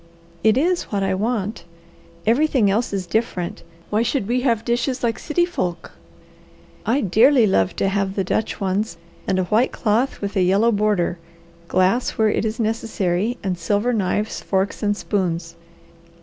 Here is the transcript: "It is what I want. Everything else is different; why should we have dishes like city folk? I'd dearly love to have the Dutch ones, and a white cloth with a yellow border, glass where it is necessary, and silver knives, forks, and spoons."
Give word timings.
"It 0.43 0.57
is 0.57 0.85
what 0.85 1.03
I 1.03 1.13
want. 1.13 1.63
Everything 2.25 2.71
else 2.71 2.91
is 2.91 3.05
different; 3.05 3.61
why 3.91 4.01
should 4.01 4.27
we 4.27 4.41
have 4.41 4.65
dishes 4.65 5.03
like 5.03 5.19
city 5.19 5.45
folk? 5.45 5.91
I'd 6.87 7.11
dearly 7.11 7.45
love 7.45 7.75
to 7.75 7.87
have 7.87 8.15
the 8.15 8.23
Dutch 8.23 8.59
ones, 8.59 8.97
and 9.27 9.37
a 9.37 9.43
white 9.43 9.71
cloth 9.71 10.19
with 10.19 10.35
a 10.35 10.41
yellow 10.41 10.71
border, 10.71 11.19
glass 11.67 12.17
where 12.17 12.29
it 12.29 12.45
is 12.45 12.59
necessary, 12.59 13.37
and 13.43 13.59
silver 13.59 13.93
knives, 13.93 14.41
forks, 14.41 14.81
and 14.81 14.97
spoons." 14.97 15.53